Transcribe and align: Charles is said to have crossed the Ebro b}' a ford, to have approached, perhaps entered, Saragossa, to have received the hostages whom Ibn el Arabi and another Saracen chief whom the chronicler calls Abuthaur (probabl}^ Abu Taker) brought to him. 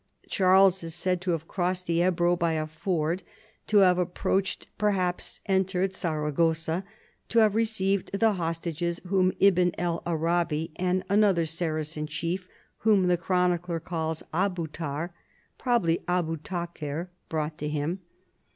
Charles 0.27 0.81
is 0.81 0.95
said 0.95 1.21
to 1.21 1.29
have 1.33 1.47
crossed 1.47 1.85
the 1.85 2.01
Ebro 2.01 2.35
b}' 2.35 2.55
a 2.57 2.65
ford, 2.65 3.21
to 3.67 3.77
have 3.85 3.99
approached, 3.99 4.65
perhaps 4.79 5.41
entered, 5.45 5.93
Saragossa, 5.93 6.83
to 7.29 7.37
have 7.37 7.53
received 7.53 8.09
the 8.11 8.33
hostages 8.33 8.99
whom 9.05 9.31
Ibn 9.39 9.73
el 9.77 10.01
Arabi 10.07 10.71
and 10.77 11.03
another 11.07 11.45
Saracen 11.45 12.07
chief 12.07 12.47
whom 12.79 13.09
the 13.09 13.15
chronicler 13.15 13.79
calls 13.79 14.23
Abuthaur 14.33 15.11
(probabl}^ 15.59 16.01
Abu 16.07 16.37
Taker) 16.37 17.11
brought 17.29 17.59
to 17.59 17.69
him. 17.69 17.99